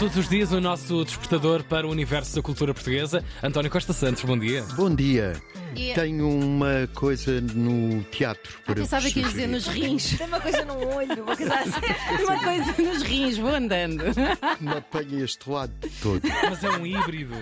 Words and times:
Todos 0.00 0.16
os 0.16 0.28
dias 0.30 0.50
o 0.50 0.60
nosso 0.62 1.04
despertador 1.04 1.62
para 1.62 1.86
o 1.86 1.90
universo 1.90 2.34
da 2.34 2.40
cultura 2.42 2.72
portuguesa. 2.74 3.22
António 3.42 3.70
Costa 3.70 3.92
Santos, 3.92 4.24
bom 4.24 4.36
dia. 4.38 4.62
Bom 4.74 4.92
dia. 4.94 5.34
E- 5.76 5.92
Tenho 5.94 6.26
uma 6.28 6.88
coisa 6.94 7.38
no 7.40 8.02
teatro 8.04 8.50
Ah, 8.60 8.62
para 8.66 8.74
pensava 8.76 9.02
vos 9.02 9.12
que 9.12 9.20
ias 9.20 9.28
dizer 9.30 9.42
sugerir. 9.42 9.52
nos 9.52 9.66
rins. 10.02 10.18
Tem 10.18 10.26
uma 10.26 10.40
coisa 10.40 10.64
no 10.64 10.74
olho, 10.88 11.22
uma 11.22 11.36
coisa 11.36 11.54
assim. 11.54 11.70
Uma 12.24 12.38
coisa 12.42 12.82
nos 12.82 13.02
rins, 13.02 13.36
vou 13.38 13.54
andando. 13.54 14.04
Me 14.60 14.70
apanha 14.72 15.22
este 15.24 15.48
lado 15.50 15.72
todo. 16.02 16.20
Mas 16.48 16.64
é 16.64 16.70
um 16.70 16.86
híbrido. 16.86 17.34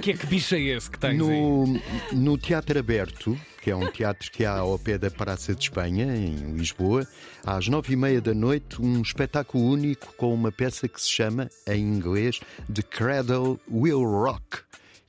Que 0.00 0.10
é 0.12 0.14
que 0.14 0.26
bicho 0.26 0.54
é 0.54 0.60
esse 0.60 0.90
que 0.90 0.98
tens 0.98 1.12
aí? 1.12 1.16
No, 1.18 1.80
no 2.12 2.38
Teatro 2.38 2.78
Aberto, 2.78 3.36
que 3.66 3.72
é 3.72 3.74
um 3.74 3.90
teatro 3.90 4.30
que 4.30 4.44
há 4.44 4.58
ao 4.58 4.78
pé 4.78 4.96
da 4.96 5.10
Praça 5.10 5.52
de 5.52 5.64
Espanha, 5.64 6.16
em 6.16 6.52
Lisboa, 6.52 7.04
às 7.44 7.66
nove 7.66 7.94
e 7.94 7.96
meia 7.96 8.20
da 8.20 8.32
noite, 8.32 8.80
um 8.80 9.02
espetáculo 9.02 9.64
único 9.72 10.14
com 10.16 10.32
uma 10.32 10.52
peça 10.52 10.86
que 10.86 11.02
se 11.02 11.10
chama, 11.10 11.50
em 11.66 11.82
inglês, 11.82 12.38
The 12.72 12.82
Cradle 12.82 13.58
Will 13.68 14.04
Rock. 14.04 14.58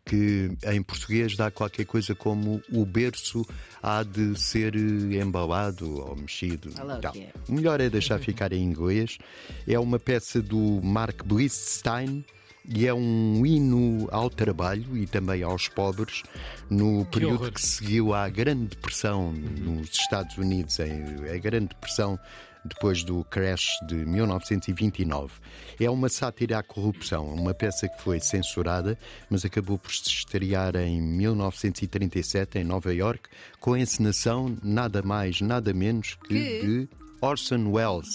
Que 0.04 0.50
em 0.66 0.82
português 0.82 1.36
dá 1.36 1.52
qualquer 1.52 1.86
coisa 1.86 2.16
como 2.16 2.60
o 2.72 2.84
berço 2.84 3.46
há 3.84 4.02
de 4.02 4.40
ser 4.40 4.74
eh, 4.76 5.22
embalado 5.22 5.96
ou 5.96 6.16
mexido. 6.16 6.70
O 6.70 7.16
é. 7.16 7.32
O 7.48 7.54
melhor 7.54 7.80
é 7.80 7.92
deixar 7.92 8.18
ficar 8.18 8.54
em 8.54 8.64
inglês. 8.64 9.20
É 9.68 9.78
uma 9.78 10.00
peça 10.00 10.42
do 10.42 10.82
Mark 10.82 11.24
Blissstein 11.24 12.26
e 12.68 12.86
é 12.88 12.94
um 12.94 13.46
hino 13.46 14.08
ao 14.12 14.30
trabalho 14.30 14.98
e 14.98 15.06
também 15.08 15.42
aos 15.44 15.68
pobres 15.68 16.24
no 16.70 17.06
período 17.06 17.36
horror. 17.36 17.52
que 17.54 17.62
seguiu 17.62 18.14
à 18.14 18.28
Grande 18.30 18.68
Depressão 18.68 19.32
nos 19.32 19.90
Estados 19.92 20.38
Unidos, 20.38 20.78
em- 20.80 21.30
a 21.34 21.38
Grande 21.40 21.68
Depressão 21.68 22.20
depois 22.66 23.02
do 23.04 23.24
crash 23.26 23.68
de 23.88 23.96
1929. 23.96 25.34
É 25.80 25.90
uma 25.90 26.10
sátira 26.10 26.58
à 26.60 26.64
corrupção, 26.64 27.26
uma 27.34 27.54
peça 27.54 27.88
que 27.88 28.02
foi 28.02 28.20
censurada, 28.20 28.98
mas 29.30 29.46
acabou 29.46 29.78
por 29.78 29.92
se 29.94 30.10
estrear 30.10 30.76
em 30.76 31.02
1937 31.02 32.58
em 32.60 32.64
Nova 32.66 32.94
York, 32.94 33.30
com 33.62 33.74
a 33.74 33.80
encenação 33.80 34.54
nada 34.62 35.02
mais, 35.02 35.40
nada 35.40 35.74
menos 35.74 36.16
que, 36.28 36.34
Que? 36.34 36.66
de 36.66 36.90
Orson 37.22 37.70
Welles. 37.72 38.10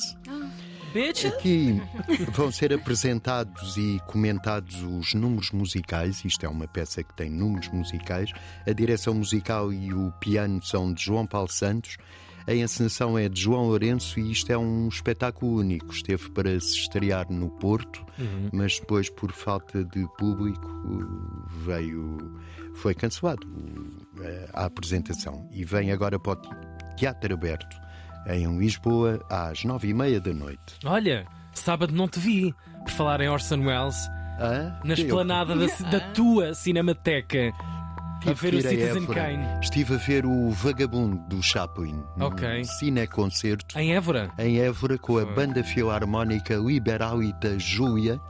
Bitch! 0.92 1.24
Aqui 1.24 1.80
vão 2.32 2.52
ser 2.52 2.72
apresentados 2.72 3.76
e 3.76 3.98
comentados 4.06 4.82
os 4.82 5.14
números 5.14 5.50
musicais. 5.50 6.22
Isto 6.24 6.44
é 6.44 6.48
uma 6.48 6.68
peça 6.68 7.02
que 7.02 7.14
tem 7.14 7.30
números 7.30 7.68
musicais. 7.68 8.30
A 8.66 8.72
direção 8.72 9.14
musical 9.14 9.72
e 9.72 9.92
o 9.92 10.12
piano 10.20 10.62
são 10.62 10.92
de 10.92 11.02
João 11.02 11.26
Paulo 11.26 11.50
Santos. 11.50 11.96
A 12.46 12.54
encenação 12.54 13.16
é 13.16 13.28
de 13.28 13.40
João 13.40 13.66
Lourenço 13.68 14.18
e 14.18 14.32
isto 14.32 14.50
é 14.50 14.58
um 14.58 14.88
espetáculo 14.88 15.58
único. 15.58 15.92
Esteve 15.92 16.28
para 16.30 16.58
se 16.60 16.76
estrear 16.76 17.30
no 17.30 17.48
Porto, 17.48 18.04
mas 18.52 18.78
depois, 18.80 19.08
por 19.08 19.32
falta 19.32 19.84
de 19.84 20.06
público, 20.18 20.68
veio. 21.64 22.38
foi 22.74 22.94
cancelado 22.94 23.46
eh, 24.20 24.48
a 24.52 24.64
apresentação. 24.64 25.48
E 25.52 25.64
vem 25.64 25.92
agora 25.92 26.18
para 26.18 26.38
o 26.38 26.96
Teatro 26.96 27.32
Aberto, 27.32 27.81
em 28.26 28.58
Lisboa, 28.58 29.20
às 29.30 29.64
nove 29.64 29.88
e 29.88 29.94
meia 29.94 30.20
da 30.20 30.32
noite. 30.32 30.76
Olha, 30.84 31.26
sábado 31.52 31.92
não 31.94 32.06
te 32.08 32.18
vi. 32.18 32.54
Por 32.84 32.90
falar 32.90 33.20
em 33.20 33.28
Orson 33.28 33.60
Welles, 33.60 33.96
Hã? 34.40 34.76
na 34.84 34.94
Eu 34.94 34.98
esplanada 35.04 35.54
da, 35.54 35.66
da 35.90 36.00
tua 36.12 36.52
cinemateca, 36.54 37.52
a 38.16 38.20
tive 38.20 38.34
ver 38.50 38.54
o 38.54 38.58
a 38.58 38.62
Citizen 38.70 39.02
Évora. 39.04 39.20
Kane. 39.20 39.60
Estive 39.60 39.94
a 39.94 39.98
ver 39.98 40.26
o 40.26 40.50
Vagabundo 40.50 41.16
do 41.28 41.42
Chaplin. 41.42 42.02
Ok. 42.18 42.60
Um 42.60 42.64
cineconcerto 42.64 43.78
Em 43.78 43.94
Évora. 43.94 44.30
em 44.38 44.58
Évora 44.60 44.98
com 44.98 45.18
a 45.18 45.24
banda 45.24 45.62
filarmónica 45.62 46.54
Liberalita 46.56 47.56
Júlia 47.58 48.20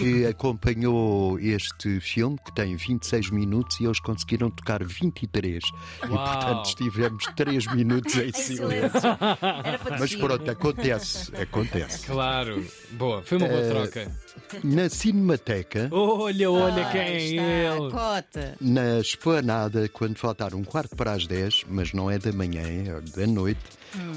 que 0.00 0.26
acompanhou 0.26 1.38
este 1.38 2.00
filme 2.00 2.36
que 2.44 2.54
tem 2.54 2.74
26 2.76 3.30
minutos 3.30 3.78
e 3.80 3.84
eles 3.84 4.00
conseguiram 4.00 4.50
tocar 4.50 4.82
23 4.82 5.62
e 6.02 6.06
Uau. 6.06 6.24
portanto 6.24 6.66
estivemos 6.66 7.24
3 7.36 7.66
minutos 7.74 8.14
em 8.16 8.32
silêncio. 8.32 9.00
Mas 9.98 10.14
pronto, 10.14 10.50
acontece, 10.50 11.30
acontece. 11.36 12.06
Claro. 12.06 12.64
Boa, 12.92 13.22
foi 13.22 13.38
uma 13.38 13.48
boa 13.48 13.60
Eh, 13.60 13.68
troca. 13.68 14.12
Na 14.64 14.88
Cinemateca, 14.88 15.88
Olha, 15.92 16.50
olha 16.50 16.86
Ah, 16.86 16.90
quem 16.92 17.00
é 17.00 17.16
está, 17.18 17.42
ele. 17.42 17.90
Cota. 17.90 18.54
Na 18.60 18.98
esplanada, 18.98 19.88
quando 19.88 20.16
faltar 20.16 20.54
um 20.54 20.64
quarto 20.64 20.96
para 20.96 21.12
as 21.12 21.26
10, 21.26 21.64
mas 21.68 21.92
não 21.92 22.10
é 22.10 22.18
da 22.18 22.32
manhã, 22.32 22.62
é 22.62 23.00
da 23.16 23.26
noite, 23.26 23.60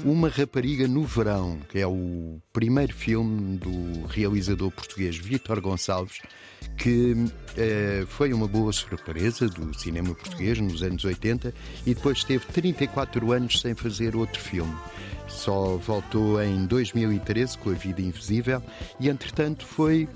Uma 0.04 0.28
Rapariga 0.28 0.86
no 0.86 1.04
Verão, 1.04 1.58
que 1.68 1.78
é 1.78 1.86
o 1.86 2.40
primeiro 2.52 2.94
filme 2.94 3.56
do 3.58 4.06
realizador 4.06 4.70
português 4.70 5.16
Vítor 5.16 5.60
Gonçalves, 5.60 6.20
que 6.76 7.14
eh, 7.56 8.04
foi 8.08 8.32
uma 8.32 8.46
boa 8.46 8.72
surpresa 8.72 9.48
do 9.48 9.72
cinema 9.78 10.14
português 10.14 10.58
nos 10.58 10.82
anos 10.82 11.04
80 11.04 11.52
e 11.86 11.94
depois 11.94 12.24
teve 12.24 12.44
34 12.46 13.32
anos 13.32 13.60
sem 13.60 13.74
fazer 13.74 14.16
outro 14.16 14.40
filme. 14.40 14.74
Só 15.28 15.76
voltou 15.76 16.42
em 16.42 16.66
2013 16.66 17.58
com 17.58 17.70
A 17.70 17.74
Vida 17.74 18.00
Invisível 18.00 18.62
e, 19.00 19.08
entretanto, 19.08 19.66
foi 19.66 20.08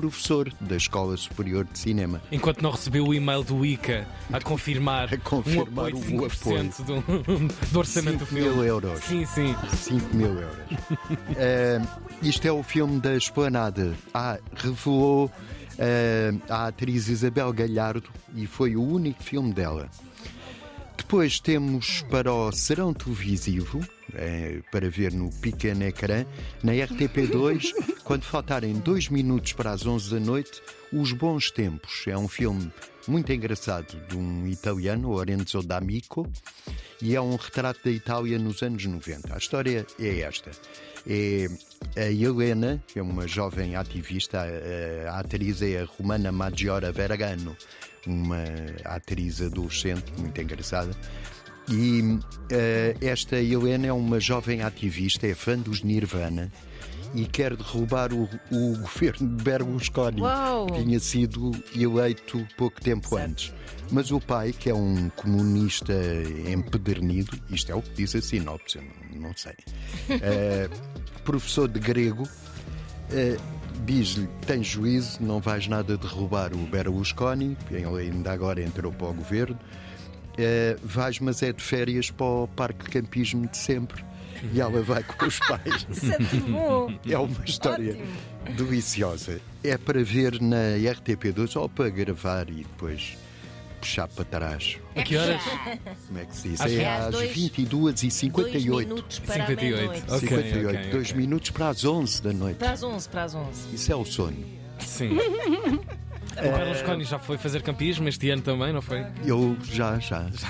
professor 0.00 0.52
da 0.60 0.76
Escola 0.76 1.16
Superior 1.16 1.64
de 1.64 1.78
Cinema. 1.78 2.20
Enquanto 2.30 2.62
não 2.62 2.70
recebeu 2.70 3.06
o 3.06 3.14
e-mail 3.14 3.42
do 3.42 3.64
ICA 3.64 4.06
a 4.32 4.40
confirmar, 4.40 5.12
A 5.12 5.18
confirmar 5.18 5.84
um 5.86 5.88
apoio 5.88 5.96
de 5.96 6.16
o 6.16 6.20
5% 6.28 6.84
do, 6.84 7.48
do 7.72 7.78
orçamento 7.78 8.18
do 8.18 8.26
5 8.26 8.34
filme. 8.34 8.50
mil 8.56 8.64
euros. 8.64 9.00
Sim, 9.00 9.24
sim. 9.26 9.54
5 9.76 10.16
mil 10.16 10.28
euros. 10.34 10.56
Eh, 11.36 11.80
isto 12.22 12.46
é 12.46 12.52
o 12.52 12.62
filme 12.62 13.00
da 13.00 13.14
Esplanada. 13.16 13.94
Ah, 14.12 14.38
revelou 14.56 15.30
eh, 15.78 16.32
a 16.48 16.66
atriz 16.66 17.08
Isabel 17.08 17.52
Galhardo 17.52 18.08
e 18.34 18.46
foi 18.46 18.74
o 18.76 18.82
único 18.82 19.22
filme 19.22 19.52
dela. 19.52 19.88
Depois 21.08 21.40
temos 21.40 22.02
para 22.10 22.30
o 22.30 22.52
Serão 22.52 22.92
Televisivo, 22.92 23.80
eh, 24.12 24.60
para 24.70 24.90
ver 24.90 25.10
no 25.10 25.30
pequeno 25.30 25.84
ecrã, 25.84 26.26
na 26.62 26.72
RTP2, 26.72 27.72
quando 28.04 28.24
faltarem 28.24 28.74
dois 28.74 29.08
minutos 29.08 29.54
para 29.54 29.70
as 29.70 29.86
11 29.86 30.10
da 30.10 30.20
noite, 30.20 30.60
Os 30.92 31.12
Bons 31.12 31.50
Tempos. 31.50 32.04
É 32.06 32.18
um 32.18 32.28
filme 32.28 32.70
muito 33.06 33.32
engraçado 33.32 33.98
de 34.06 34.18
um 34.18 34.46
italiano, 34.46 35.10
Lorenzo 35.10 35.62
D'Amico, 35.62 36.30
e 37.00 37.16
é 37.16 37.20
um 37.22 37.36
retrato 37.36 37.80
da 37.82 37.90
Itália 37.90 38.38
nos 38.38 38.62
anos 38.62 38.84
90. 38.84 39.34
A 39.34 39.38
história 39.38 39.86
é 39.98 40.20
esta. 40.20 40.50
É 41.06 41.48
a 41.96 42.10
Helena, 42.10 42.84
que 42.86 42.98
é 42.98 43.02
uma 43.02 43.26
jovem 43.26 43.76
ativista, 43.76 44.42
a, 44.42 45.12
a 45.12 45.20
atriz 45.20 45.62
é 45.62 45.80
a 45.80 45.86
Romana 45.86 46.30
Maggiora 46.30 46.92
Vergano, 46.92 47.56
uma 48.08 48.44
atriz 48.84 49.40
adolescente 49.40 50.12
muito 50.18 50.40
engraçada. 50.40 50.90
E 51.70 52.18
eh, 52.50 52.96
esta 53.02 53.36
Helena 53.36 53.88
é 53.88 53.92
uma 53.92 54.18
jovem 54.18 54.62
ativista, 54.62 55.26
é 55.26 55.34
fã 55.34 55.58
dos 55.58 55.82
Nirvana 55.82 56.50
e 57.14 57.26
quer 57.26 57.56
derrubar 57.56 58.12
o, 58.12 58.28
o 58.50 58.78
governo 58.78 59.36
de 59.36 59.42
Berlusconi, 59.42 60.20
Uau! 60.20 60.66
que 60.66 60.82
tinha 60.82 61.00
sido 61.00 61.52
eleito 61.74 62.46
pouco 62.56 62.80
tempo 62.80 63.16
antes. 63.16 63.52
Mas 63.90 64.10
o 64.10 64.20
pai, 64.20 64.52
que 64.52 64.68
é 64.68 64.74
um 64.74 65.08
comunista 65.10 65.94
empedernido, 66.46 67.38
isto 67.48 67.72
é 67.72 67.74
o 67.74 67.80
que 67.80 67.90
diz 67.90 68.14
a 68.14 68.20
sinopse, 68.20 68.80
não, 69.14 69.34
sei, 69.34 69.54
eh, 70.10 70.68
professor 71.24 71.68
de 71.68 71.80
grego, 71.80 72.28
eh, 73.10 73.38
diz-lhe: 73.84 74.28
tem 74.46 74.62
juízo, 74.62 75.18
não 75.20 75.40
vais 75.40 75.66
nada 75.66 75.96
derrubar 75.96 76.52
o 76.52 76.58
Berlusconi, 76.58 77.56
ele 77.70 78.00
ainda 78.02 78.32
agora 78.32 78.62
entrou 78.62 78.92
para 78.92 79.08
o 79.08 79.14
governo. 79.14 79.58
Eh, 80.36 80.76
vais, 80.82 81.18
mas 81.18 81.42
é 81.42 81.52
de 81.52 81.62
férias 81.62 82.10
para 82.10 82.26
o 82.26 82.48
parque 82.48 82.84
de 82.84 82.90
campismo 82.90 83.46
de 83.48 83.56
sempre. 83.56 84.04
E 84.52 84.60
ela 84.60 84.80
vai 84.82 85.02
com 85.02 85.26
os 85.26 85.40
pais. 85.40 85.86
Isso 85.90 86.12
é 86.12 86.18
muito 86.18 86.52
bom. 86.52 86.98
É 87.08 87.18
uma 87.18 87.44
história 87.44 87.98
deliciosa. 88.56 89.40
É 89.64 89.76
para 89.76 90.02
ver 90.04 90.40
na 90.40 90.76
RTP2 90.78 91.60
ou 91.60 91.68
para 91.68 91.90
gravar 91.90 92.48
e 92.48 92.62
depois 92.62 93.18
puxar 93.78 94.08
para 94.08 94.24
trás. 94.24 94.78
A 94.94 95.02
que 95.02 95.16
horas? 95.16 95.42
Como 96.06 96.18
é 96.18 96.24
que 96.24 96.36
se 96.36 96.48
diz? 96.50 96.60
Às 96.60 96.72
é 96.72 96.86
às 96.98 97.10
Dois- 97.10 97.30
22 97.32 98.02
e 98.02 98.06
Dois 98.06 98.14
58 98.14 98.88
minutos 98.88 99.18
para 99.20 99.34
58. 99.46 99.58
a 99.58 99.62
meia-noite. 99.62 100.02
Ok, 100.08 100.18
58, 100.28 100.68
ok, 100.78 100.90
dois 100.90 101.08
ok. 101.10 101.20
minutos 101.20 101.50
para 101.50 101.68
as 101.68 101.84
11 101.84 102.22
da 102.22 102.32
noite. 102.32 102.56
Para 102.58 102.70
as 102.72 102.82
11, 102.82 103.08
para 103.08 103.24
as 103.24 103.34
11. 103.34 103.74
Isso 103.74 103.92
é 103.92 103.96
o 103.96 104.04
sono. 104.04 104.36
Sim. 104.80 105.10
O 106.38 106.56
Berlusconi 106.56 107.02
já 107.02 107.18
foi 107.18 107.36
fazer 107.36 107.62
campismo 107.62 108.08
este 108.08 108.30
ano 108.30 108.42
também, 108.42 108.72
não 108.72 108.80
foi? 108.80 109.04
Eu 109.24 109.56
já, 109.64 109.98
já, 109.98 110.24
já, 110.30 110.48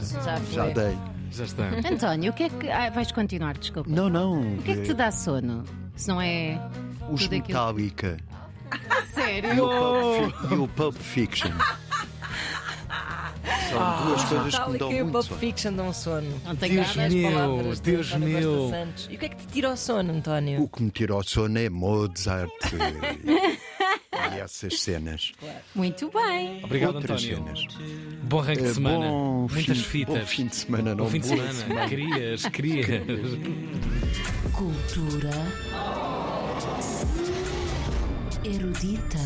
Já 0.00 0.36
foi. 0.38 0.54
já 0.54 0.66
dei. 0.68 0.96
Já 1.30 1.44
está. 1.44 1.64
António, 1.92 2.30
o 2.30 2.34
que 2.34 2.44
é 2.44 2.48
que. 2.48 2.70
Ah, 2.70 2.88
vais 2.88 3.12
continuar, 3.12 3.58
desculpa. 3.58 3.90
Não, 3.90 4.08
não. 4.08 4.40
O 4.54 4.62
que 4.62 4.70
é 4.70 4.76
que 4.76 4.82
te 4.82 4.94
dá 4.94 5.10
sono? 5.10 5.64
Se 5.94 6.08
não 6.08 6.22
é. 6.22 6.58
Os 7.10 7.24
tudo 7.24 7.34
aquilo- 7.36 7.48
Metallica 7.48 8.16
Sério? 9.12 9.50
e 9.52 10.54
e 10.54 10.56
o 10.56 10.66
Pulp 10.68 10.96
Fiction. 10.96 11.50
São 13.70 14.06
duas 14.06 14.24
coisas 14.24 14.54
que 14.54 14.60
Tal 14.60 14.68
me 14.70 14.76
e 14.76 14.78
dão 14.78 14.88
que 14.88 14.94
o 14.94 15.04
muito 15.04 15.12
Pulp 15.12 15.24
sono. 15.26 15.40
Fiction 15.40 15.72
dá 15.72 15.82
um 15.82 15.92
sono. 15.92 16.40
Não 16.44 16.56
tem 16.56 16.70
Deus. 16.74 16.98
As 16.98 17.12
meu, 17.14 17.32
palavras 17.32 17.80
de 17.80 17.90
Deus 17.92 18.08
António 18.08 18.28
meu. 18.28 18.52
Costa 18.58 18.76
Santos. 18.76 19.08
E 19.10 19.14
o 19.14 19.18
que 19.18 19.24
é 19.24 19.28
que 19.28 19.36
te 19.36 19.46
tira 19.46 19.70
o 19.72 19.76
sono, 19.76 20.12
António? 20.12 20.62
O 20.62 20.68
que 20.68 20.82
me 20.82 20.90
tira 20.90 21.14
o 21.16 21.22
sono 21.22 21.58
é 21.58 21.68
Mozart 21.70 22.50
e 24.34 24.38
essas 24.40 24.80
cenas. 24.80 25.32
Muito 25.74 26.10
bem. 26.10 26.64
Obrigado, 26.64 26.96
Outras 26.96 27.24
António. 27.24 27.56
cenas. 27.56 27.78
Bom 28.22 28.40
arranque 28.40 28.62
de 28.62 28.68
Eh, 28.68 28.74
semana. 28.74 28.98
Bom 29.08 29.46
Muitas 29.50 29.78
fim, 29.78 29.82
fitas. 29.84 30.18
Bom 30.18 30.26
fim 30.26 30.46
de 30.46 30.56
semana, 30.56 30.94
não 30.94 31.04
Bom 31.04 31.10
fim 31.10 31.20
de 31.20 31.28
boa 31.28 31.52
semana. 31.52 31.88
Querias, 31.88 32.46
querias. 32.46 32.88
Cultura 34.52 35.30
erudita. 38.44 39.18